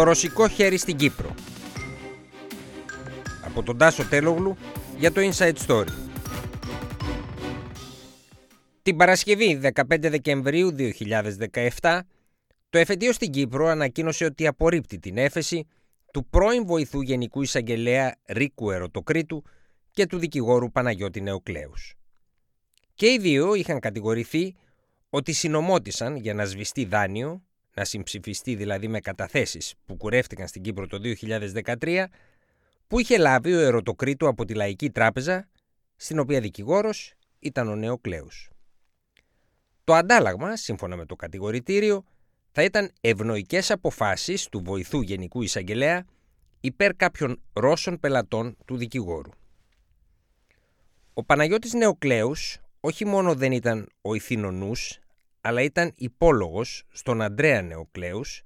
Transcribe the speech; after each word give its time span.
Το 0.00 0.06
ρωσικό 0.06 0.48
χέρι 0.48 0.76
στην 0.76 0.96
Κύπρο. 0.96 1.34
Από 3.44 3.62
τον 3.62 3.78
Τάσο 3.78 4.04
Τέλογλου 4.04 4.56
για 4.98 5.12
το 5.12 5.20
Inside 5.20 5.54
Story. 5.66 5.88
Την 8.82 8.96
Παρασκευή 8.96 9.60
15 9.74 9.82
Δεκεμβρίου 10.00 10.74
2017, 11.80 12.00
το 12.70 12.78
εφετείο 12.78 13.12
στην 13.12 13.30
Κύπρο 13.30 13.66
ανακοίνωσε 13.66 14.24
ότι 14.24 14.46
απορρίπτει 14.46 14.98
την 14.98 15.16
έφεση 15.16 15.66
του 16.12 16.26
πρώην 16.30 16.66
βοηθού 16.66 17.00
Γενικού 17.00 17.42
Εισαγγελέα 17.42 18.16
Ρίκου 18.26 18.70
Ερωτοκρίτου 18.70 19.44
και 19.90 20.06
του 20.06 20.18
δικηγόρου 20.18 20.70
Παναγιώτη 20.70 21.20
Νεοκλέους. 21.20 21.94
Και 22.94 23.06
οι 23.06 23.18
δύο 23.18 23.54
είχαν 23.54 23.80
κατηγορηθεί 23.80 24.54
ότι 25.10 25.32
συνομότησαν 25.32 26.16
για 26.16 26.34
να 26.34 26.44
σβηστεί 26.44 26.84
δάνειο, 26.84 27.42
να 27.74 27.84
συμψηφιστεί 27.84 28.54
δηλαδή 28.54 28.88
με 28.88 29.00
καταθέσεις 29.00 29.74
που 29.86 29.96
κουρεύτηκαν 29.96 30.46
στην 30.46 30.62
Κύπρο 30.62 30.86
το 30.86 30.98
2013, 31.80 32.04
που 32.86 32.98
είχε 32.98 33.18
λάβει 33.18 33.54
ο 33.54 33.60
Ερωτοκρίτου 33.60 34.28
από 34.28 34.44
τη 34.44 34.54
Λαϊκή 34.54 34.90
Τράπεζα, 34.90 35.48
στην 35.96 36.18
οποία 36.18 36.40
δικηγόρος 36.40 37.14
ήταν 37.38 37.68
ο 37.68 37.76
Νεοκλέους. 37.76 38.50
Το 39.84 39.94
αντάλλαγμα, 39.94 40.56
σύμφωνα 40.56 40.96
με 40.96 41.06
το 41.06 41.16
κατηγορητήριο, 41.16 42.04
θα 42.52 42.62
ήταν 42.62 42.92
ευνοϊκές 43.00 43.70
αποφάσεις 43.70 44.48
του 44.48 44.60
βοηθού 44.64 45.00
Γενικού 45.00 45.42
Εισαγγελέα 45.42 46.04
υπέρ 46.60 46.94
κάποιων 46.94 47.40
Ρώσων 47.52 48.00
πελατών 48.00 48.56
του 48.64 48.76
δικηγόρου. 48.76 49.30
Ο 51.14 51.24
Παναγιώτης 51.24 51.72
Νεοκλέους 51.72 52.58
όχι 52.80 53.06
μόνο 53.06 53.34
δεν 53.34 53.52
ήταν 53.52 53.88
ο 54.02 54.14
ηθήνονούς, 54.14 54.98
αλλά 55.40 55.62
ήταν 55.62 55.92
υπόλογος 55.94 56.82
στον 56.90 57.22
Αντρέα 57.22 57.62
Νεοκλέους, 57.62 58.42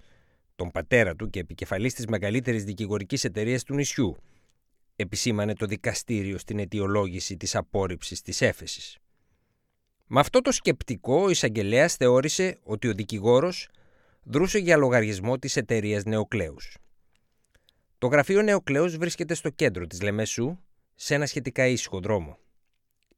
τον 0.57 0.71
πατέρα 0.71 1.17
του 1.17 1.31
και 1.31 1.39
επικεφαλής 1.39 1.95
της 1.95 2.07
μεγαλύτερης 2.07 2.65
δικηγορικής 2.65 3.25
εταιρείας 3.25 3.63
του 3.63 3.75
νησιού, 3.75 4.17
επισήμανε 4.97 5.55
το 5.55 5.67
δικαστήριο 5.67 6.39
στην 6.39 6.59
αιτιολόγηση 6.59 7.37
της 7.37 7.55
απόρριψης 7.55 8.21
της 8.21 8.41
έφεσης. 8.41 8.99
Με 10.07 10.21
αυτό 10.21 10.41
το 10.41 10.53
σκεπτικό, 10.53 11.23
ο 11.23 11.31
εισαγγελέας 11.31 11.97
θεώρησε 11.97 12.59
ότι 12.63 12.89
ο 12.89 12.93
δικηγόρος 12.93 13.69
δρούσε 14.23 14.59
για 14.59 14.77
λογαριασμό 14.77 15.39
της 15.39 15.57
εταιρείας 15.57 16.05
Νεοκλέους. 16.05 16.77
Το 17.99 18.07
γραφείο 18.07 18.43
Νεοκλέους 18.43 18.97
βρίσκεται 18.97 19.35
στο 19.35 19.51
κέντρο 19.51 19.87
της 19.87 20.03
Λεμεσού, 20.03 20.59
σε 20.95 21.15
ένα 21.15 21.27
σχετικά 21.27 21.67
ήσυχο 21.67 22.01
δρόμο. 22.01 22.39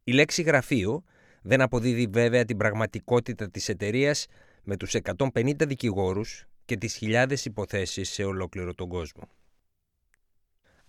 Η 0.04 0.12
λέξη 0.12 0.42
γραφείο 0.42 1.04
δεν 1.46 1.60
αποδίδει 1.60 2.06
βέβαια 2.06 2.44
την 2.44 2.56
πραγματικότητα 2.56 3.50
της 3.50 3.68
εταιρείας 3.68 4.26
με 4.62 4.76
τους 4.76 4.94
150 4.94 5.66
δικηγόρους 5.66 6.46
και 6.64 6.76
τις 6.76 6.94
χιλιάδες 6.94 7.44
υποθέσεις 7.44 8.10
σε 8.10 8.24
ολόκληρο 8.24 8.74
τον 8.74 8.88
κόσμο. 8.88 9.28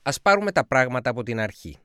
Ας 0.02 0.22
πάρουμε 0.22 0.52
τα 0.52 0.66
πράγματα 0.68 1.10
από 1.10 1.24
την 1.24 1.40
αρχή. 1.40 1.78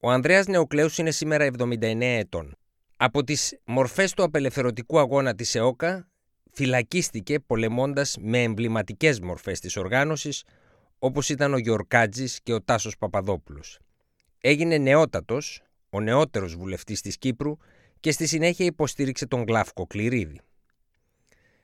Ο 0.00 0.10
Ανδρέας 0.10 0.46
Νεοκλέους 0.46 0.98
είναι 0.98 1.10
σήμερα 1.10 1.44
79 1.44 2.16
ετών. 2.18 2.56
Από 2.96 3.24
τις 3.24 3.58
μορφές 3.64 4.12
του 4.12 4.22
απελευθερωτικού 4.22 4.98
αγώνα 4.98 5.34
της 5.34 5.54
ΕΟΚΑ 5.54 6.08
φυλακίστηκε 6.50 7.40
πολεμώντας 7.40 8.16
με 8.20 8.42
εμβληματικές 8.42 9.20
μορφές 9.20 9.60
της 9.60 9.76
οργάνωσης 9.76 10.44
όπως 10.98 11.28
ήταν 11.28 11.54
ο 11.54 11.58
Γιορκάτζης 11.58 12.40
και 12.42 12.52
ο 12.52 12.62
Τάσος 12.62 12.98
Παπαδόπουλος. 12.98 13.78
Έγινε 14.40 14.78
νεότατος, 14.78 15.60
ο 15.96 16.00
νεότερος 16.00 16.56
βουλευτής 16.56 17.00
της 17.00 17.18
Κύπρου 17.18 17.56
και 18.00 18.10
στη 18.10 18.26
συνέχεια 18.26 18.64
υποστήριξε 18.64 19.26
τον 19.26 19.42
Γλάφκο 19.42 19.86
Κληρίδη. 19.86 20.40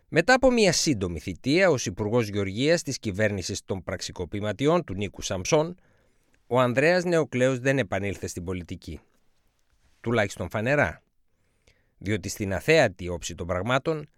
Μετά 0.09 0.35
από 0.35 0.51
μια 0.51 0.73
σύντομη 0.73 1.19
θητεία 1.19 1.71
ως 1.71 1.87
Υπουργός 1.87 2.29
Γεωργίας 2.29 2.83
της 2.83 2.99
κυβέρνησης 2.99 3.65
των 3.65 3.83
πραξικοπηματιών 3.83 4.85
του 4.85 4.95
Νίκου 4.95 5.23
Σαμψών, 5.23 5.75
ο 6.47 6.61
Ανδρέας 6.61 7.05
Νεοκλέος 7.05 7.59
δεν 7.59 7.79
επανήλθε 7.79 8.27
στην 8.27 8.45
πολιτική. 8.45 9.01
Τουλάχιστον 10.01 10.51
φανερά. 10.51 11.03
Διότι 11.99 12.29
στην 12.29 12.55
αθέατη 12.55 13.09
όψη 13.09 13.35
των 13.35 13.47
πραγμάτων 13.47 14.09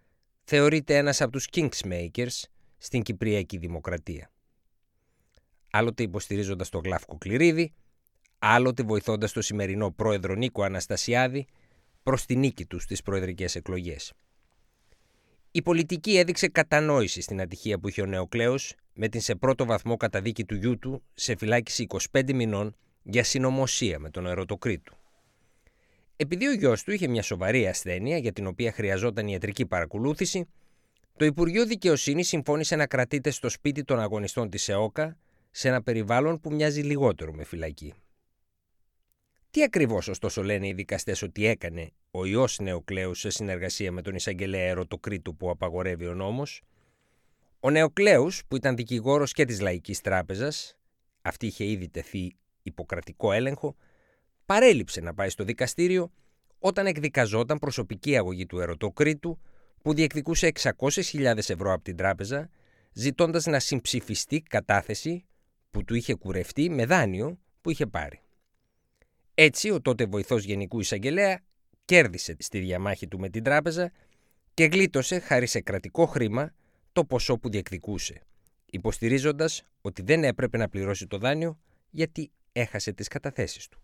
θεωρείται 0.44 0.96
ένας 0.96 1.20
από 1.20 1.32
τους 1.32 1.48
Kingsmakers 1.52 2.42
στην 2.78 3.02
Κυπριακή 3.02 3.58
Δημοκρατία. 3.58 4.30
Άλλοτε 5.70 6.02
υποστηρίζοντας 6.02 6.68
τον 6.68 6.80
Γλάφκο 6.84 7.18
Κληρίδη, 7.18 7.72
άλλοτε 8.46 8.82
βοηθώντας 8.82 9.32
τον 9.32 9.42
σημερινό 9.42 9.90
πρόεδρο 9.90 10.34
Νίκο 10.34 10.62
Αναστασιάδη 10.62 11.46
προς 12.02 12.24
τη 12.24 12.36
νίκη 12.36 12.66
του 12.66 12.78
στις 12.78 13.02
προεδρικές 13.02 13.54
εκλογές. 13.54 14.12
Η 15.50 15.62
πολιτική 15.62 16.16
έδειξε 16.16 16.48
κατανόηση 16.48 17.20
στην 17.20 17.40
ατυχία 17.40 17.78
που 17.78 17.88
είχε 17.88 18.02
ο 18.02 18.06
Νεοκλέος 18.06 18.74
με 18.94 19.08
την 19.08 19.20
σε 19.20 19.34
πρώτο 19.34 19.64
βαθμό 19.64 19.96
καταδίκη 19.96 20.44
του 20.44 20.54
γιού 20.54 20.78
του 20.78 21.02
σε 21.14 21.36
φυλάκιση 21.36 21.86
25 22.12 22.34
μηνών 22.34 22.76
για 23.02 23.24
συνωμοσία 23.24 23.98
με 23.98 24.10
τον 24.10 24.26
ερωτοκρίτου. 24.26 24.96
Επειδή 26.16 26.46
ο 26.46 26.52
γιος 26.52 26.82
του 26.82 26.92
είχε 26.92 27.08
μια 27.08 27.22
σοβαρή 27.22 27.66
ασθένεια 27.66 28.18
για 28.18 28.32
την 28.32 28.46
οποία 28.46 28.72
χρειαζόταν 28.72 29.28
ιατρική 29.28 29.66
παρακολούθηση, 29.66 30.48
το 31.16 31.24
Υπουργείο 31.24 31.66
Δικαιοσύνης 31.66 32.28
συμφώνησε 32.28 32.76
να 32.76 32.86
κρατείται 32.86 33.30
στο 33.30 33.48
σπίτι 33.48 33.84
των 33.84 34.00
αγωνιστών 34.00 34.50
της 34.50 34.68
ΕΟΚΑ 34.68 35.16
σε 35.50 35.68
ένα 35.68 35.82
περιβάλλον 35.82 36.40
που 36.40 36.52
μοιάζει 36.52 36.80
λιγότερο 36.80 37.32
με 37.32 37.44
φυλακή. 37.44 37.94
Τι 39.54 39.62
ακριβώς 39.62 40.08
ωστόσο 40.08 40.42
λένε 40.42 40.66
οι 40.66 40.72
δικαστές 40.72 41.22
ότι 41.22 41.46
έκανε 41.46 41.90
ο 42.10 42.24
ιό 42.24 42.46
Νεοκλέους 42.60 43.18
σε 43.18 43.30
συνεργασία 43.30 43.92
με 43.92 44.02
τον 44.02 44.14
εισαγγελέα 44.14 44.68
Ερωτοκρίτου 44.68 45.36
που 45.36 45.50
απαγορεύει 45.50 46.06
ο 46.06 46.14
νόμος; 46.14 46.62
Ο 47.60 47.70
Νεοκλέους, 47.70 48.42
που 48.48 48.56
ήταν 48.56 48.76
δικηγόρος 48.76 49.32
και 49.32 49.44
της 49.44 49.60
Λαϊκής 49.60 50.00
Τράπεζας, 50.00 50.76
αυτή 51.22 51.46
είχε 51.46 51.64
ήδη 51.64 51.88
τεθεί 51.88 52.36
υποκρατικό 52.62 53.32
έλεγχο, 53.32 53.76
παρέλειψε 54.46 55.00
να 55.00 55.14
πάει 55.14 55.28
στο 55.28 55.44
δικαστήριο 55.44 56.12
όταν 56.58 56.86
εκδικαζόταν 56.86 57.58
προσωπική 57.58 58.16
αγωγή 58.16 58.46
του 58.46 58.60
Ερωτοκρίτου 58.60 59.38
που 59.82 59.94
διεκδικούσε 59.94 60.52
600.000 60.78 61.36
ευρώ 61.36 61.72
από 61.72 61.82
την 61.82 61.96
τράπεζα, 61.96 62.50
ζητώντας 62.92 63.46
να 63.46 63.58
συμψηφιστεί 63.58 64.40
κατάθεση 64.40 65.24
που 65.70 65.84
του 65.84 65.94
είχε 65.94 66.14
κουρευτεί 66.14 66.70
με 66.70 66.86
δάνειο 66.86 67.38
που 67.60 67.70
είχε 67.70 67.86
πάρει. 67.86 68.23
Έτσι, 69.34 69.70
ο 69.70 69.80
τότε 69.80 70.06
βοηθός 70.06 70.44
Γενικού 70.44 70.80
Εισαγγελέα 70.80 71.40
κέρδισε 71.84 72.36
στη 72.38 72.58
διαμάχη 72.58 73.08
του 73.08 73.18
με 73.18 73.28
την 73.28 73.42
τράπεζα 73.42 73.92
και 74.54 74.64
γλίτωσε 74.64 75.18
χάρη 75.18 75.46
σε 75.46 75.60
κρατικό 75.60 76.06
χρήμα 76.06 76.54
το 76.92 77.04
ποσό 77.04 77.38
που 77.38 77.48
διεκδικούσε, 77.48 78.20
υποστηρίζοντας 78.66 79.62
ότι 79.80 80.02
δεν 80.02 80.24
έπρεπε 80.24 80.56
να 80.56 80.68
πληρώσει 80.68 81.06
το 81.06 81.18
δάνειο 81.18 81.58
γιατί 81.90 82.30
έχασε 82.52 82.92
τις 82.92 83.08
καταθέσεις 83.08 83.68
του. 83.68 83.78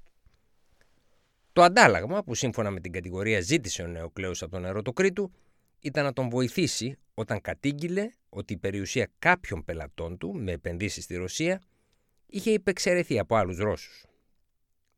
Το 1.53 1.63
αντάλλαγμα 1.63 2.25
που 2.25 2.35
σύμφωνα 2.35 2.71
με 2.71 2.81
την 2.81 2.93
κατηγορία 2.93 3.41
ζήτησε 3.41 3.83
ο 3.83 3.87
Νεοκλέος 3.87 4.43
από 4.43 4.53
τον 4.53 4.65
Ερωτοκρίτου 4.65 5.33
ήταν 5.81 6.05
να 6.05 6.13
τον 6.13 6.29
βοηθήσει 6.29 6.99
όταν 7.15 7.41
κατήγγειλε 7.41 8.11
ότι 8.29 8.53
η 8.53 8.57
περιουσία 8.57 9.09
κάποιων 9.19 9.65
πελατών 9.65 10.19
του 10.19 10.35
με 10.35 10.53
επενδύσεις 10.53 11.05
στη 11.05 11.17
Ρωσία 11.17 11.63
είχε 12.27 12.51
υπεξαιρεθεί 12.51 13.19
από 13.19 13.37
άλλους 13.37 13.59
Ρώσους. 13.59 14.10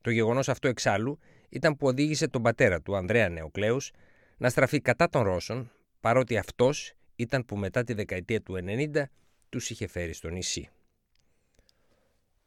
Το 0.02 0.10
γεγονός 0.10 0.48
αυτό 0.48 0.68
εξάλλου 0.68 1.18
ήταν 1.48 1.76
που 1.76 1.86
οδήγησε 1.86 2.28
τον 2.28 2.42
πατέρα 2.42 2.80
του, 2.80 2.96
Ανδρέα 2.96 3.28
Νεοκλέους, 3.28 3.90
να 4.36 4.48
στραφεί 4.48 4.80
κατά 4.80 5.08
των 5.08 5.22
Ρώσων, 5.22 5.70
παρότι 6.00 6.36
αυτός 6.36 6.94
ήταν 7.16 7.44
που 7.44 7.56
μετά 7.56 7.84
τη 7.84 7.92
δεκαετία 7.92 8.42
του 8.42 8.54
90 8.54 9.02
τους 9.48 9.70
είχε 9.70 9.86
φέρει 9.86 10.12
στο 10.12 10.28
νησί. 10.28 10.70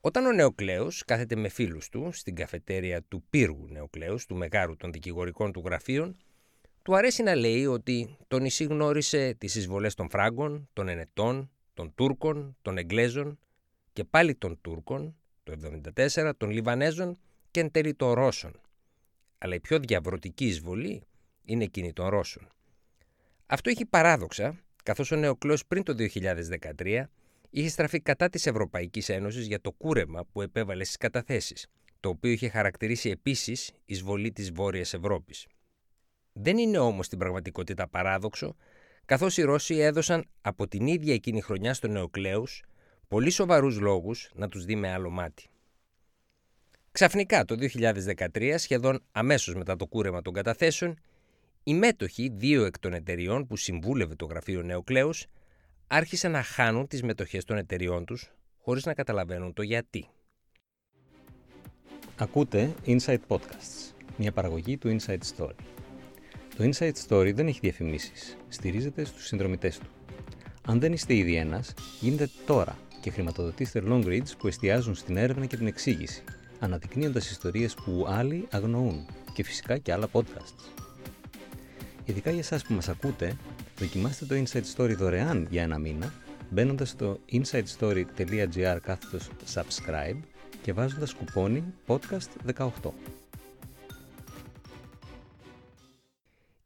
Όταν 0.02 0.26
ο 0.26 0.32
Νεοκλέους 0.32 1.04
κάθεται 1.06 1.36
με 1.36 1.50
φίλους 1.50 1.90
του 1.90 2.10
στην 2.12 2.36
καφετέρια 2.36 3.02
του 3.02 3.24
πύργου 3.30 3.68
Νεοκλέους, 3.70 4.26
του 4.26 4.36
μεγάρου 4.36 4.76
των 4.76 4.92
δικηγορικών 4.92 5.52
του 5.52 5.62
γραφείων, 5.66 6.18
του 6.82 6.96
αρέσει 6.96 7.24
να 7.24 7.36
λέει 7.36 7.66
ότι 7.66 8.18
το 8.28 8.40
νησί 8.40 8.64
γνώρισε 8.64 9.34
τις 9.34 9.56
εισβολές 9.56 9.94
των 9.94 10.10
Φράγκων, 10.10 10.70
των 10.74 10.88
Ενετών, 10.88 11.52
των 11.74 11.94
Τούρκων, 11.96 12.58
των 12.62 12.78
Εγγλέζων 12.78 13.40
και 13.94 14.04
πάλι 14.04 14.36
των 14.36 14.58
Τούρκων, 14.62 15.16
το 15.44 15.54
1974, 15.96 16.32
των 16.38 16.50
Λιβανέζων 16.50 17.20
και 17.56 17.62
εν 17.62 17.72
τέλει 17.72 17.94
των 17.94 18.14
Ρώσων. 18.14 18.62
Αλλά 19.38 19.56
η 19.56 19.60
πιο 19.60 19.80
διαβρωτική 19.80 20.46
εισβολή 20.46 21.04
είναι 21.44 21.64
εκείνη 21.64 21.94
των 21.94 22.08
Ρώσων. 22.08 22.48
Αυτό 23.46 23.70
έχει 23.70 23.86
παράδοξα, 23.86 24.64
καθώς 24.84 25.12
ο 25.12 25.16
Νεοκλέος 25.16 25.66
πριν 25.66 25.84
το 25.84 25.96
2013 26.78 27.04
είχε 27.50 27.70
στραφεί 27.70 28.00
κατά 28.00 28.30
της 28.30 28.46
Ευρωπαϊκής 28.46 29.10
Ένωσης 29.10 29.48
για 29.48 29.62
το 29.62 29.72
κούρεμα 29.72 30.26
που 30.26 30.42
επέβαλε 30.42 30.84
στις 30.84 30.98
καταθέσεις, 30.98 31.68
το 32.00 32.10
οποίο 32.10 32.32
είχε 32.32 32.50
χαρακτηρίσει 32.50 33.10
επίσης 33.10 33.72
εισβολή 33.86 34.32
της 34.32 34.52
Βόρειας 34.52 34.94
Ευρώπης. 34.94 35.48
Δεν 36.34 36.58
είναι 36.58 36.78
όμως 36.78 37.06
στην 37.06 37.18
πραγματικότητα 37.18 37.88
παράδοξο, 37.88 38.56
καθώς 39.06 39.38
οι 39.38 39.42
Ρώσοι 39.42 39.76
έδωσαν 39.76 40.26
από 40.42 40.68
την 40.68 40.88
ίδια 40.88 41.14
εκείνη 41.14 41.42
χρονιά 41.42 41.74
στο 41.74 41.88
Νεοκλέους 41.88 42.64
πολύ 43.08 43.30
σοβαρούς 43.30 43.80
λόγους 43.80 44.32
να 44.34 44.48
τους 44.50 44.66
δει 44.66 44.76
με 44.76 44.92
άλλο 44.92 45.10
μάτι. 45.10 45.50
Ξαφνικά 46.96 47.46
το 47.46 47.56
2013, 48.36 48.56
σχεδόν 48.58 49.00
αμέσως 49.12 49.56
μετά 49.56 49.76
το 49.76 49.86
κούρεμα 49.86 50.22
των 50.22 50.34
καταθέσεων, 50.34 51.00
οι 51.64 51.74
μέτοχοι 51.74 52.32
δύο 52.36 52.66
εκ 52.66 52.80
των 52.80 52.94
εταιριών 52.94 53.48
που 53.48 53.58
συμβούλευε 53.58 54.16
το 54.16 54.26
γραφείο 54.26 54.62
Νεοκλέους 54.62 55.26
άρχισαν 55.88 56.32
να 56.32 56.44
χάνουν 56.44 56.88
τις 56.88 57.04
μετοχές 57.04 57.44
των 57.44 57.58
εταιριών 57.58 58.06
τους 58.06 58.32
χωρίς 58.58 58.86
να 58.86 58.94
καταλαβαίνουν 58.94 59.54
το 59.54 59.62
γιατί. 59.62 60.08
Ακούτε 62.18 62.74
Inside 62.86 63.20
Podcasts, 63.28 63.94
μια 64.18 64.32
παραγωγή 64.32 64.78
του 64.78 64.98
Inside 65.00 65.20
Story. 65.38 65.56
Το 66.58 66.70
Inside 66.70 66.94
Story 67.08 67.34
δεν 67.36 67.48
έχει 67.48 67.60
διαφημίσεις, 67.60 68.38
στηρίζεται 68.48 69.04
στους 69.04 69.26
συνδρομητές 69.26 69.78
του. 69.78 69.88
Αν 70.68 70.80
δεν 70.80 70.94
είστε 70.94 71.16
ήδη 71.16 71.36
ένας, 71.36 71.74
γίνετε 72.00 72.30
τώρα 72.46 72.78
και 73.02 73.10
χρηματοδοτήστε 73.10 73.84
long 73.86 74.06
reads 74.06 74.38
που 74.38 74.48
εστιάζουν 74.48 74.96
στην 74.96 75.18
έρευνα 75.18 75.46
και 75.46 75.58
την 75.58 75.68
εξήγηση, 75.68 76.24
αναδεικνύοντας 76.60 77.30
ιστορίες 77.30 77.74
που 77.74 78.06
άλλοι 78.08 78.48
αγνοούν 78.52 79.06
και 79.34 79.44
φυσικά 79.44 79.78
και 79.78 79.94
άλλα 79.94 80.08
podcasts. 80.12 80.86
Ειδικά 82.06 82.30
για 82.30 82.40
εσάς 82.40 82.64
που 82.64 82.74
μας 82.74 82.90
ακούτε, 82.90 83.38
δοκιμάστε 83.78 84.26
το 84.26 84.36
Inside 84.36 84.76
Story 84.76 84.96
δωρεάν 84.98 85.48
για 85.50 85.62
ένα 85.62 85.78
μήνα, 85.78 86.14
μπαίνοντας 86.50 86.90
στο 86.90 87.20
insidestory.gr 87.32 88.78
κάθετος 88.82 89.30
subscribe 89.54 90.20
και 90.62 90.74
βάζοντας 90.74 91.14
κουπόνι 91.14 91.64
podcast 91.88 92.54
18. 92.56 92.70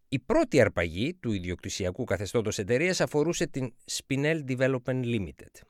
Η 0.09 0.19
πρώτη 0.19 0.61
αρπαγή 0.61 1.13
του 1.13 1.31
ιδιοκτησιακού 1.31 2.03
καθεστώτος 2.03 2.57
εταιρείας 2.57 3.01
αφορούσε 3.01 3.47
την 3.47 3.73
Spinel 3.91 4.43
Development 4.47 5.03
Limited. 5.03 5.68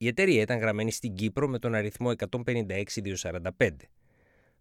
Η 0.00 0.06
εταιρεία 0.06 0.40
ήταν 0.40 0.58
γραμμένη 0.58 0.90
στην 0.92 1.14
Κύπρο 1.14 1.48
με 1.48 1.58
τον 1.58 1.74
αριθμό 1.74 2.12
156245. 2.16 3.70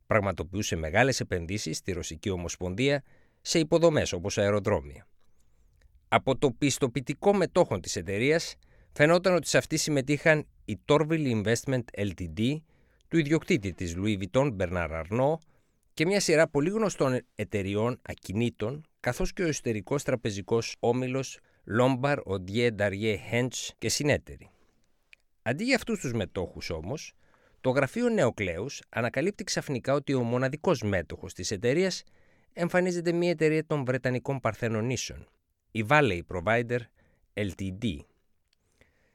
Πραγματοποιούσε 0.08 0.76
μεγάλες 0.76 1.20
επενδύσεις 1.20 1.78
στη 1.78 1.92
Ρωσική 1.92 2.30
Ομοσπονδία 2.30 3.04
σε 3.42 3.60
υποδομές 3.60 4.14
όπως 4.14 4.38
αεροδρόμια. 4.38 5.08
Από 6.08 6.38
το 6.38 6.52
πιστοποιητικό 6.52 7.34
μετόχων 7.34 7.82
της 7.82 7.96
εταιρείας 7.96 8.56
φαινόταν 8.92 9.36
ότι 9.36 9.48
σε 9.48 9.58
αυτή 9.58 9.78
συμμετείχαν 9.78 10.48
η 10.66 10.80
Torville 10.86 11.44
Investment 11.44 11.84
Ltd, 11.98 12.58
του 13.08 13.18
ιδιοκτήτη 13.18 13.74
της 13.74 13.96
Louis 13.98 14.18
Vuitton 14.20 14.56
Bernard 14.58 15.04
Arnault 15.04 15.38
και 15.94 16.06
μια 16.06 16.20
σειρά 16.20 16.48
πολύ 16.48 16.70
γνωστών 16.70 17.20
εταιριών 17.36 18.00
ακινήτων, 18.02 18.86
καθώς 19.00 19.34
και 19.34 19.44
ο 19.44 19.48
εσωτερικός 19.48 20.04
τραπεζικός 20.04 20.76
όμιλος 20.80 21.40
Lombard 21.80 22.20
Odier 22.26 22.72
Darier 22.78 23.16
Hench 23.32 23.70
και 23.78 23.90
συνέτεροι. 23.90 24.50
Αντί 25.48 25.64
για 25.64 25.76
αυτούς 25.76 26.00
τους 26.00 26.14
μετόχους 26.14 26.70
όμως, 26.70 27.14
το 27.62 27.70
γραφείο 27.70 28.10
Νεοκλέους 28.10 28.82
ανακαλύπτει 28.90 29.44
ξαφνικά 29.44 29.94
ότι 29.94 30.14
ο 30.14 30.24
μοναδικός 30.24 30.82
μέτοχος 30.82 31.34
της 31.34 31.52
εταιρείας 31.52 32.04
εμφανίζεται 32.54 33.12
μια 33.12 33.30
εταιρεία 33.30 33.66
των 33.66 33.86
Βρετανικών 33.86 34.40
Παρθενονήσεων, 34.40 35.28
η 35.72 35.86
Valley 35.90 36.22
Provider 36.28 36.80
Ltd. 37.34 37.98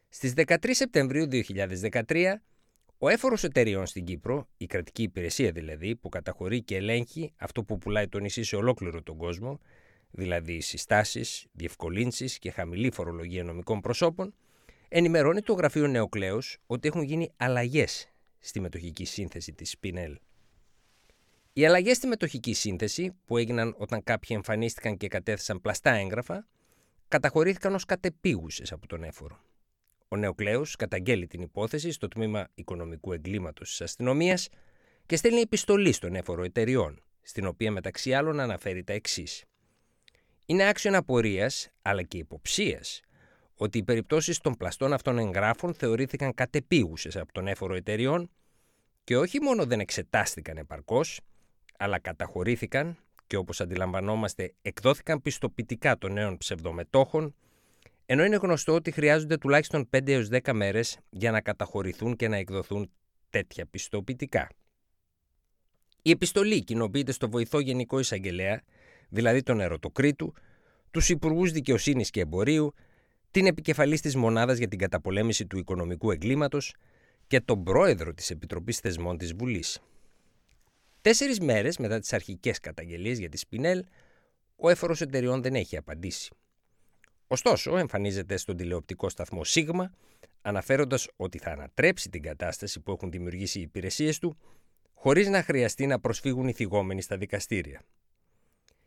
Στις 0.09 0.33
13 0.37 0.57
Σεπτεμβρίου 0.71 1.27
2013, 1.29 2.43
ο 2.99 3.09
έφορος 3.09 3.45
εταιρεών 3.45 3.87
στην 3.87 4.05
Κύπρο, 4.05 4.49
η 4.57 4.67
κρατική 4.67 5.03
υπηρεσία 5.03 5.53
δηλαδή, 5.53 5.97
που 5.97 6.09
καταχωρεί 6.09 6.63
και 6.63 6.77
ελέγχει 6.77 7.33
αυτό 7.37 7.65
που 7.65 7.79
πουλάει 7.79 8.09
το 8.09 8.19
νησί 8.19 8.43
σε 8.43 8.57
ολόκληρο 8.57 9.03
τον 9.03 9.17
κόσμο, 9.17 9.61
δηλαδή 10.11 10.61
συστάσεις, 10.61 11.47
διευκολύνσεις 11.53 12.39
και 12.39 12.51
χαμηλή 12.51 12.91
φορολογία 12.93 13.45
νομικών 13.45 13.81
προσώπων, 13.81 14.35
ενημερώνει 14.95 15.43
το 15.43 15.53
γραφείο 15.53 15.87
Νεοκλέους 15.87 16.59
ότι 16.67 16.89
έχουν 16.89 17.03
γίνει 17.03 17.33
αλλαγές 17.37 18.09
στη 18.39 18.61
μετοχική 18.61 19.05
σύνθεση 19.05 19.53
της 19.53 19.77
Spinel. 19.81 20.15
Οι 21.53 21.67
αλλαγές 21.67 21.97
στη 21.97 22.07
μετοχική 22.07 22.53
σύνθεση, 22.53 23.13
που 23.25 23.37
έγιναν 23.37 23.75
όταν 23.79 24.03
κάποιοι 24.03 24.29
εμφανίστηκαν 24.37 24.97
και 24.97 25.09
κατέθεσαν 25.09 25.61
πλαστά 25.61 25.91
έγγραφα, 25.91 26.47
καταχωρήθηκαν 27.09 27.75
ως 27.75 27.85
κατεπίγουσες 27.85 28.73
από 28.73 28.87
τον 28.87 29.03
έφορο. 29.03 29.41
Ο 30.09 30.17
Νεοκλέος 30.17 30.77
καταγγέλει 30.77 31.27
την 31.27 31.41
υπόθεση 31.41 31.91
στο 31.91 32.09
τμήμα 32.09 32.49
οικονομικού 32.55 33.13
εγκλήματος 33.13 33.69
της 33.69 33.81
αστυνομίας 33.81 34.49
και 35.07 35.17
στέλνει 35.17 35.41
επιστολή 35.41 35.93
στον 35.93 36.15
έφορο 36.15 36.45
εταιριών, 36.45 37.03
στην 37.23 37.47
οποία 37.47 37.71
μεταξύ 37.71 38.15
άλλων 38.15 38.41
αναφέρει 38.41 38.85
τα 38.85 38.93
εξής. 38.93 39.45
Είναι 40.47 40.69
άξιο 40.69 40.97
απορίας 40.97 41.69
αλλά 41.83 42.03
και 42.03 42.19
υποψίας 42.19 43.03
ότι 43.63 43.79
οι 43.79 43.83
περιπτώσεις 43.83 44.39
των 44.39 44.55
πλαστών 44.55 44.93
αυτών 44.93 45.19
εγγράφων 45.19 45.75
θεωρήθηκαν 45.75 46.35
κατεπίγουσες 46.35 47.17
από 47.17 47.33
τον 47.33 47.47
έφορο 47.47 47.75
εταιριών 47.75 48.31
και 49.05 49.17
όχι 49.17 49.41
μόνο 49.41 49.65
δεν 49.65 49.81
εξετάστηκαν 49.81 50.57
επαρκώς, 50.57 51.21
αλλά 51.79 51.99
καταχωρήθηκαν 51.99 52.97
και 53.27 53.37
όπως 53.37 53.61
αντιλαμβανόμαστε 53.61 54.55
εκδόθηκαν 54.63 55.23
πιστοποιητικά 55.23 55.99
των 55.99 56.13
νέων 56.13 56.39
ψευδομετόχων, 56.39 57.35
ενώ 58.07 58.25
είναι 58.25 58.37
γνωστό 58.37 58.75
ότι 58.75 58.91
χρειάζονται 58.91 59.37
τουλάχιστον 59.37 59.89
5 59.91 60.09
έως 60.09 60.29
10 60.31 60.53
μέρες 60.53 60.99
για 61.11 61.31
να 61.31 61.41
καταχωρηθούν 61.41 62.17
και 62.17 62.29
να 62.29 62.37
εκδοθούν 62.37 62.91
τέτοια 63.31 63.67
πιστοποιητικά. 63.67 64.49
Η 66.03 66.11
επιστολή 66.11 66.65
κοινοποιείται 66.65 67.13
στο 67.13 67.29
βοηθό 67.29 67.61
Γενικό 67.61 67.99
Εισαγγελέα, 67.99 68.63
δηλαδή 69.09 69.43
τον 69.43 69.61
Ερωτοκρίτου, 69.61 70.35
τους 70.91 71.09
Υπουργούς 71.09 71.53
Δικαιοσύνης 71.53 72.11
και 72.11 72.21
Εμπορίου, 72.21 72.75
την 73.33 73.47
επικεφαλής 73.47 74.01
της 74.01 74.17
Μονάδας 74.17 74.59
για 74.59 74.69
την 74.69 74.79
Καταπολέμηση 74.79 75.47
του 75.47 75.59
Οικονομικού 75.59 76.11
Εγκλήματος 76.11 76.75
και 77.27 77.41
τον 77.41 77.65
Πρόεδρο 77.65 78.15
της 78.15 78.31
Επιτροπής 78.31 78.79
Θεσμών 78.79 79.19
της 79.19 79.35
Βουλής. 79.35 79.81
Τέσσερις 81.01 81.41
μέρες 81.41 81.79
μετά 81.79 81.99
τις 81.99 82.13
αρχικές 82.13 82.61
καταγγελίες 82.61 83.19
για 83.19 83.29
τη 83.29 83.37
Σπινέλ, 83.37 83.85
ο 84.57 84.71
έφορος 84.71 85.01
εταιριών 85.01 85.43
δεν 85.43 85.55
έχει 85.55 85.77
απαντήσει. 85.77 86.35
Ωστόσο, 87.27 87.77
εμφανίζεται 87.77 88.37
στον 88.37 88.57
τηλεοπτικό 88.57 89.09
σταθμό 89.09 89.45
Σίγμα, 89.45 89.93
αναφέροντας 90.43 91.09
ότι 91.17 91.39
θα 91.39 91.51
ανατρέψει 91.51 92.09
την 92.09 92.23
κατάσταση 92.23 92.81
που 92.81 92.93
έχουν 92.93 93.11
δημιουργήσει 93.11 93.59
οι 93.59 93.63
υπηρεσίες 93.63 94.19
του, 94.19 94.37
χωρίς 94.95 95.29
να 95.29 95.43
χρειαστεί 95.43 95.87
να 95.87 96.01
προσφύγουν 96.01 96.49
οι 96.49 96.53
θυγόμενοι 96.53 97.03
στα 97.03 97.17
δικαστήρια. 97.17 97.83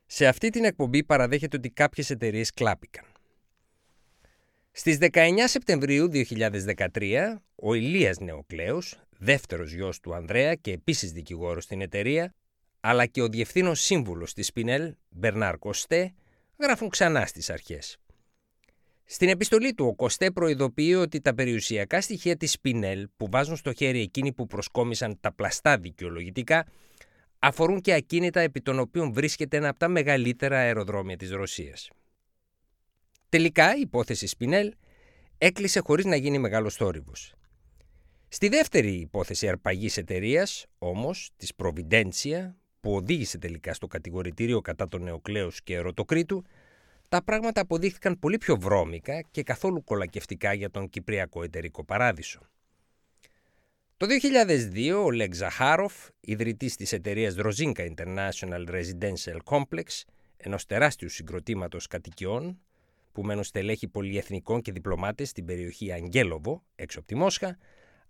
Σε 0.06 0.27
αυτή 0.27 0.50
την 0.50 0.63
εκπομπή 0.63 1.03
παραδέχεται 1.03 1.57
ότι 1.57 1.69
κάποιες 1.69 2.09
εταιρείες 2.09 2.51
κλάπηκαν. 2.51 3.06
Στις 4.77 4.98
19 5.00 5.33
Σεπτεμβρίου 5.45 6.10
2013, 6.12 7.42
ο 7.56 7.74
Ηλίας 7.74 8.19
Νεοκλέος 8.19 9.00
δεύτερος 9.17 9.72
γιος 9.72 10.00
του 10.00 10.15
Ανδρέα 10.15 10.55
και 10.55 10.72
επίσης 10.72 11.12
δικηγόρος 11.12 11.63
στην 11.63 11.82
εταιρεία, 11.82 12.34
αλλά 12.79 13.05
και 13.05 13.22
ο 13.22 13.27
διευθύνων 13.27 13.75
σύμβουλος 13.75 14.34
της 14.34 14.48
Σπινέλ, 14.48 14.94
Μπερνάρ 15.10 15.58
Κοστέ, 15.58 16.13
γράφουν 16.62 16.89
ξανά 16.89 17.25
στις 17.25 17.50
αρχές. 17.50 17.98
Στην 19.05 19.29
επιστολή 19.29 19.74
του, 19.74 19.86
ο 19.86 19.96
Κοστέ 19.96 20.32
προειδοποιεί 20.32 20.96
ότι 20.98 21.22
τα 21.22 21.34
περιουσιακά 21.34 22.01
στοιχεία 22.01 22.38
της 22.38 22.51
Σπινέλ 22.51 23.08
που 23.17 23.27
βάζουν 23.29 23.55
στο 23.55 23.74
χέρι 23.74 24.01
εκείνοι 24.01 24.34
που 24.34 24.48
προσκόμισαν 24.48 25.17
τα 25.20 25.34
πλαστά 25.34 25.77
δικαιολογητικά 25.77 26.65
αφορούν 27.39 27.82
και 27.82 27.94
ακίνητα 27.94 28.39
επί 28.39 28.62
των 28.62 28.79
οποίων 28.79 29.13
βρίσκεται 29.13 29.58
ένα 29.58 29.70
από 29.70 29.79
τα 29.79 29.88
μεγαλύτερα 29.88 30.58
αεροδρόμια 30.58 31.17
της 31.17 31.32
Ρωσίας. 31.32 31.89
Τελικά 33.36 33.75
η 33.75 33.80
υπόθεση 33.80 34.27
Σπινέλ 34.27 34.74
έκλεισε 35.38 35.80
χωρίς 35.80 36.06
να 36.06 36.15
γίνει 36.15 36.38
μεγάλος 36.38 36.75
θόρυβος. 36.75 37.34
Στη 38.27 38.48
δεύτερη 38.48 38.92
υπόθεση 38.92 39.48
αρπαγής 39.48 39.98
εταιρείας, 39.98 40.65
όμως, 40.77 41.30
της 41.38 41.51
Providentia, 41.58 42.54
που 42.80 42.96
οδήγησε 42.96 43.38
τελικά 43.38 43.74
στο 43.74 43.88
κατηγορητήριο 43.88 44.62
κατά 44.62 44.88
τον 44.88 45.04
Νεοκλέου 45.04 45.51
και 45.63 45.75
Ερωτοκρίτου, 45.75 46.44
τα 47.10 47.24
πράγματα 47.24 47.62
αποδείχθηκαν 47.62 48.20
πολύ 48.20 48.38
πιο 48.38 48.58
βρώμικα 48.58 49.22
και 49.32 49.44
καθόλου 49.44 49.84
κολακευτικά 49.84 50.54
για 50.54 50.72
τον 50.72 50.89
Κυπριακό 50.89 51.44
εταιρικό 51.44 51.84
παράδεισο. 51.84 52.39
Το 53.98 54.08
2002 54.74 55.04
ο 55.04 55.12
Λέγκ 55.12 55.34
Ζαχάροφ, 55.34 55.94
ιδρυτής 56.20 56.75
της 56.75 56.92
εταιρείας 56.92 57.36
Rozinka 57.38 57.94
International 57.96 58.68
Residential 58.70 59.38
Complex, 59.44 60.04
ενός 60.38 60.65
τεράστιου 60.65 61.10
συγκροτήματος 61.10 61.88
κατοικιών, 61.88 62.60
που 63.15 63.24
μένουν 63.24 63.43
στελέχη 63.43 63.88
πολυεθνικών 63.88 64.62
και 64.62 64.72
διπλωμάτες 64.72 65.29
στην 65.29 65.45
περιοχή 65.45 65.91
Αγγέλοβο, 65.91 66.63
έξω 66.75 67.00
από 67.00 67.07
τη 67.07 67.15
Μόσχα, 67.15 67.57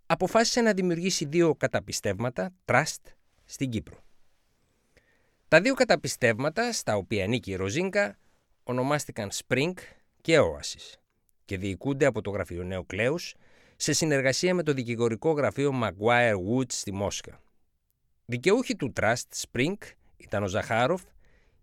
αποφάσισε 0.05 0.62
να 0.62 0.74
δημιουργήσει 0.74 1.25
δύο 1.25 1.55
καταπιστεύματα, 1.55 2.53
trust, 2.65 3.01
στην 3.45 3.69
Κύπρο. 3.69 3.97
Τα 5.47 5.62
δύο 5.62 5.74
καταπιστεύματα, 5.74 6.71
στα 6.71 6.95
οποία 6.95 7.24
ανήκει 7.24 7.51
η 7.51 7.55
Ροζίνκα, 7.55 8.17
ονομάστηκαν 8.63 9.29
Spring 9.31 9.74
και 10.21 10.39
Oasis 10.39 10.93
και 11.45 11.57
διοικούνται 11.57 12.05
από 12.05 12.21
το 12.21 12.29
γραφείο 12.29 12.63
Νέο 12.63 12.83
Κλέους 12.83 13.35
σε 13.75 13.93
συνεργασία 13.93 14.53
με 14.53 14.63
το 14.63 14.74
δικηγορικό 14.74 15.31
γραφείο 15.31 15.74
Maguire 15.83 16.35
Woods 16.50 16.71
στη 16.71 16.93
Μόσχα. 16.93 17.41
Δικαιούχοι 18.25 18.75
του 18.75 18.93
Trust 19.00 19.45
Spring 19.51 19.75
ήταν 20.17 20.43
ο 20.43 20.47
Ζαχάροφ 20.47 21.01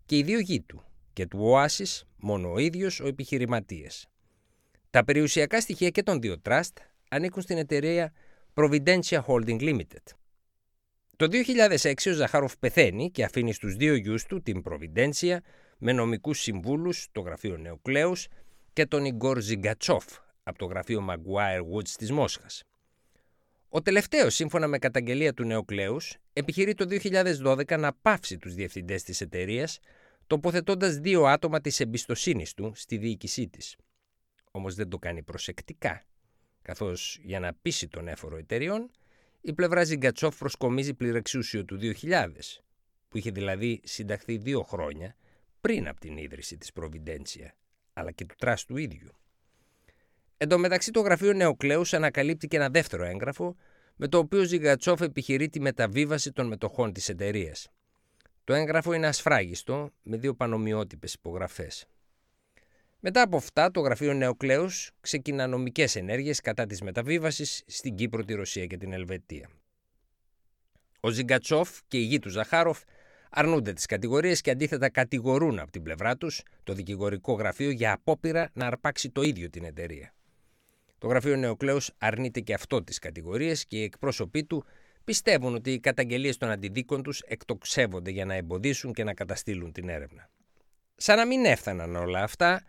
και 0.05 0.17
οι 0.17 0.23
δύο 0.23 0.39
γη 0.39 0.61
του 0.61 0.83
και 1.13 1.25
του 1.25 1.53
Oasis 1.53 2.01
μόνο 2.17 2.51
ο 2.51 2.57
ίδιος 2.57 2.99
ο 2.99 3.07
επιχειρηματίας. 3.07 4.07
Τα 4.89 5.03
περιουσιακά 5.03 5.61
στοιχεία 5.61 5.89
και 5.89 6.03
των 6.03 6.21
δύο 6.21 6.41
Trust 6.45 6.73
ανήκουν 7.09 7.41
στην 7.41 7.57
εταιρεία 7.57 8.13
Providentia 8.53 9.21
Holding 9.25 9.59
Limited. 9.59 10.15
Το 11.15 11.27
2006 11.27 11.93
ο 12.07 12.11
Ζαχάροφ 12.11 12.57
πεθαίνει 12.57 13.11
και 13.11 13.23
αφήνει 13.23 13.53
στους 13.53 13.75
δύο 13.75 13.95
γιους 13.95 14.25
του 14.25 14.41
την 14.41 14.63
Providentia 14.65 15.37
με 15.77 15.91
νομικούς 15.91 16.39
συμβούλους, 16.39 17.07
το 17.11 17.21
γραφείο 17.21 17.57
Νεοκλέους 17.57 18.27
και 18.73 18.85
τον 18.85 19.05
Ιγκόρ 19.05 19.39
Ζιγκατσόφ 19.39 20.05
από 20.43 20.57
το 20.57 20.65
γραφείο 20.65 21.05
Maguire 21.09 21.61
Woods 21.73 21.89
της 21.89 22.11
Μόσχας. 22.11 22.63
Ο 23.69 23.81
τελευταίος, 23.81 24.35
σύμφωνα 24.35 24.67
με 24.67 24.77
καταγγελία 24.77 25.33
του 25.33 25.43
Νεοκλέους, 25.43 26.15
επιχειρεί 26.33 26.73
το 26.73 26.85
2012 26.85 27.77
να 27.77 27.93
πάυσει 27.93 28.37
τους 28.37 28.53
διευθυντές 28.53 29.03
της 29.03 29.21
εταιρείας, 29.21 29.79
τοποθετώντας 30.33 30.97
δύο 30.97 31.25
άτομα 31.25 31.61
της 31.61 31.79
εμπιστοσύνης 31.79 32.53
του 32.53 32.71
στη 32.75 32.97
διοίκησή 32.97 33.47
της. 33.47 33.75
Όμως 34.51 34.75
δεν 34.75 34.89
το 34.89 34.99
κάνει 34.99 35.23
προσεκτικά, 35.23 36.03
καθώς 36.61 37.19
για 37.23 37.39
να 37.39 37.53
πείσει 37.61 37.87
τον 37.87 38.07
έφορο 38.07 38.37
εταιρεών, 38.37 38.91
η 39.41 39.53
πλευρά 39.53 39.83
Ζιγκατσόφ 39.83 40.37
προσκομίζει 40.37 40.93
πληρεξούσιο 40.93 41.65
του 41.65 41.77
2000, 42.01 42.29
που 43.07 43.17
είχε 43.17 43.31
δηλαδή 43.31 43.81
συνταχθεί 43.83 44.37
δύο 44.37 44.61
χρόνια 44.63 45.15
πριν 45.61 45.87
από 45.87 45.99
την 45.99 46.17
ίδρυση 46.17 46.57
της 46.57 46.71
Προβιντέντσια, 46.71 47.55
αλλά 47.93 48.11
και 48.11 48.25
του 48.25 48.35
trust 48.37 48.65
του 48.65 48.77
ίδιου. 48.77 49.09
Εν 50.37 50.47
τω 50.47 50.57
μεταξύ 50.57 50.91
το 50.91 50.99
γραφείο 50.99 51.33
Νεοκλέους 51.33 51.93
ανακαλύπτει 51.93 52.47
και 52.47 52.55
ένα 52.55 52.69
δεύτερο 52.69 53.03
έγγραφο 53.03 53.55
με 53.95 54.07
το 54.07 54.17
οποίο 54.17 54.43
Ζιγκατσόφ 54.43 55.01
επιχειρεί 55.01 55.49
τη 55.49 55.59
μεταβίβαση 55.59 56.31
των 56.31 56.47
μετοχών 56.47 56.93
της 56.93 57.09
εταιρείας. 57.09 57.71
Το 58.43 58.53
έγγραφο 58.53 58.93
είναι 58.93 59.07
ασφράγιστο 59.07 59.91
με 60.03 60.17
δύο 60.17 60.33
πανομοιότυπες 60.33 61.13
υπογραφές. 61.13 61.85
Μετά 62.99 63.21
από 63.21 63.37
αυτά, 63.37 63.71
το 63.71 63.79
γραφείο 63.79 64.13
Νεοκλέους 64.13 64.91
ξεκινά 65.01 65.47
νομικές 65.47 65.95
ενέργειες 65.95 66.41
κατά 66.41 66.65
της 66.65 66.81
μεταβίβασης 66.81 67.63
στην 67.67 67.95
Κύπρο, 67.95 68.23
τη 68.23 68.33
Ρωσία 68.33 68.65
και 68.65 68.77
την 68.77 68.93
Ελβετία. 68.93 69.49
Ο 70.99 71.09
Ζιγκατσόφ 71.09 71.79
και 71.87 71.97
η 71.97 72.01
γη 72.01 72.19
του 72.19 72.29
Ζαχάροφ 72.29 72.81
αρνούνται 73.29 73.73
τις 73.73 73.85
κατηγορίες 73.85 74.41
και 74.41 74.51
αντίθετα 74.51 74.89
κατηγορούν 74.89 75.59
από 75.59 75.71
την 75.71 75.83
πλευρά 75.83 76.17
τους 76.17 76.43
το 76.63 76.73
δικηγορικό 76.73 77.33
γραφείο 77.33 77.69
για 77.69 77.93
απόπειρα 77.93 78.49
να 78.53 78.65
αρπάξει 78.65 79.09
το 79.09 79.21
ίδιο 79.21 79.49
την 79.49 79.63
εταιρεία. 79.63 80.13
Το 80.97 81.07
γραφείο 81.07 81.35
Νεοκλέους 81.35 81.91
αρνείται 81.97 82.39
και 82.39 82.53
αυτό 82.53 82.83
τις 82.83 82.99
κατηγορίες 82.99 83.65
και 83.65 83.77
οι 83.77 83.83
εκπρόσωποι 83.83 84.43
του 84.43 84.65
πιστεύουν 85.03 85.55
ότι 85.55 85.71
οι 85.71 85.79
καταγγελίες 85.79 86.37
των 86.37 86.49
αντιδίκων 86.49 87.03
τους 87.03 87.19
εκτοξεύονται 87.19 88.11
για 88.11 88.25
να 88.25 88.33
εμποδίσουν 88.33 88.93
και 88.93 89.03
να 89.03 89.13
καταστήλουν 89.13 89.71
την 89.71 89.89
έρευνα. 89.89 90.29
Σαν 90.95 91.17
να 91.17 91.25
μην 91.25 91.45
έφταναν 91.45 91.95
όλα 91.95 92.23
αυτά, 92.23 92.63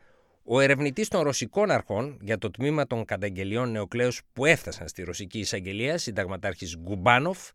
ο 0.44 0.60
ερευνητής 0.60 1.08
των 1.08 1.22
ρωσικών 1.22 1.70
αρχών 1.70 2.18
για 2.22 2.38
το 2.38 2.50
τμήμα 2.50 2.86
των 2.86 3.04
καταγγελιών 3.04 3.70
Νεοκλέους 3.70 4.20
που 4.32 4.44
έφτασαν 4.44 4.88
στη 4.88 5.02
ρωσική 5.02 5.38
εισαγγελία, 5.38 5.98
συνταγματάρχης 5.98 6.76
Γκουμπάνοφ, 6.78 7.50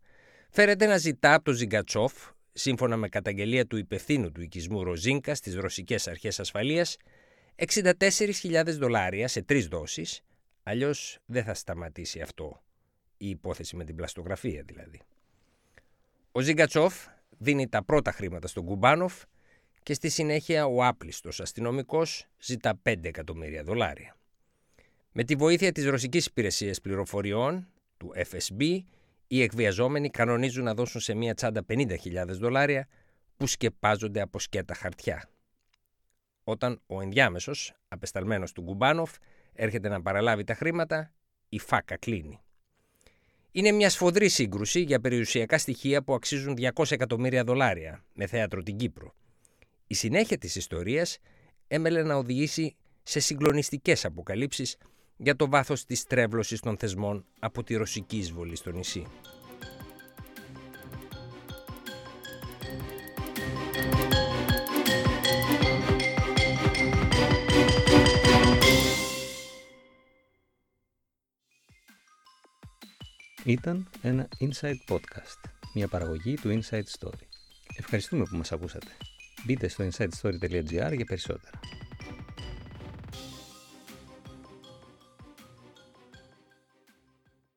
φέρεται 0.50 0.86
να 0.86 0.96
ζητά 0.96 1.34
από 1.34 1.44
τον 1.44 1.54
Ζιγκατσόφ, 1.54 2.12
σύμφωνα 2.52 2.96
με 2.96 3.08
καταγγελία 3.08 3.66
του 3.66 3.76
υπευθύνου 3.76 4.32
του 4.32 4.42
οικισμού 4.42 4.84
Ροζίνκα 4.84 5.34
στις 5.34 5.54
ρωσικές 5.54 6.08
αρχές 6.08 6.40
ασφαλείας, 6.40 6.96
64.000 7.54 8.78
δολάρια 8.78 9.28
σε 9.28 9.42
τρεις 9.42 9.66
δόσεις, 9.66 10.20
αλλιώς 10.62 11.18
δεν 11.26 11.44
θα 11.44 11.54
σταματήσει 11.54 12.20
αυτό, 12.20 12.62
η 13.22 13.28
υπόθεση 13.28 13.76
με 13.76 13.84
την 13.84 13.96
πλαστογραφία 13.96 14.62
δηλαδή. 14.66 15.00
Ο 16.32 16.40
Ζιγκατσόφ 16.40 17.06
δίνει 17.38 17.68
τα 17.68 17.84
πρώτα 17.84 18.12
χρήματα 18.12 18.48
στον 18.48 18.64
Γκουμπάνοφ 18.64 19.22
και 19.82 19.94
στη 19.94 20.08
συνέχεια 20.08 20.66
ο 20.66 20.84
άπλιστος 20.84 21.40
αστυνομικός 21.40 22.26
ζητά 22.38 22.80
5 22.82 23.04
εκατομμύρια 23.04 23.62
δολάρια. 23.62 24.16
Με 25.12 25.24
τη 25.24 25.34
βοήθεια 25.34 25.72
της 25.72 25.84
Ρωσικής 25.84 26.26
Υπηρεσίας 26.26 26.80
Πληροφοριών, 26.80 27.68
του 27.96 28.12
FSB, 28.16 28.78
οι 29.26 29.42
εκβιαζόμενοι 29.42 30.10
κανονίζουν 30.10 30.64
να 30.64 30.74
δώσουν 30.74 31.00
σε 31.00 31.14
μία 31.14 31.34
τσάντα 31.34 31.64
50.000 31.68 32.26
δολάρια 32.26 32.88
που 33.36 33.46
σκεπάζονται 33.46 34.20
από 34.20 34.38
σκέτα 34.38 34.74
χαρτιά. 34.74 35.28
Όταν 36.44 36.80
ο 36.86 37.00
ενδιάμεσος, 37.00 37.74
απεσταλμένος 37.88 38.52
του 38.52 38.62
Γκουμπάνοφ, 38.62 39.16
έρχεται 39.52 39.88
να 39.88 40.02
παραλάβει 40.02 40.44
τα 40.44 40.54
χρήματα, 40.54 41.12
η 41.48 41.58
φάκα 41.58 41.96
κλείνει. 41.96 42.40
Είναι 43.52 43.72
μια 43.72 43.90
σφοδρή 43.90 44.28
σύγκρουση 44.28 44.80
για 44.80 45.00
περιουσιακά 45.00 45.58
στοιχεία 45.58 46.02
που 46.02 46.14
αξίζουν 46.14 46.56
200 46.74 46.90
εκατομμύρια 46.90 47.44
δολάρια 47.44 48.04
με 48.14 48.26
θέατρο 48.26 48.62
την 48.62 48.76
Κύπρο. 48.76 49.14
Η 49.86 49.94
συνέχεια 49.94 50.38
της 50.38 50.56
ιστορίας 50.56 51.18
έμελε 51.68 52.02
να 52.02 52.14
οδηγήσει 52.14 52.76
σε 53.02 53.20
συγκλονιστικές 53.20 54.04
αποκαλύψεις 54.04 54.76
για 55.16 55.36
το 55.36 55.48
βάθος 55.48 55.84
της 55.84 56.04
τρέβλωσης 56.04 56.60
των 56.60 56.76
θεσμών 56.76 57.24
από 57.38 57.62
τη 57.62 57.74
ρωσική 57.74 58.16
εισβολή 58.16 58.56
στο 58.56 58.70
νησί. 58.70 59.06
Ήταν 73.44 73.88
ένα 74.02 74.28
Inside 74.40 74.78
Podcast, 74.88 75.50
μια 75.74 75.88
παραγωγή 75.88 76.34
του 76.34 76.60
Inside 76.60 76.98
Story. 76.98 77.26
Ευχαριστούμε 77.76 78.24
που 78.24 78.36
μας 78.36 78.52
ακούσατε. 78.52 78.86
Μπείτε 79.44 79.68
στο 79.68 79.88
insidestory.gr 79.92 80.92
για 80.96 81.04
περισσότερα. 81.04 81.60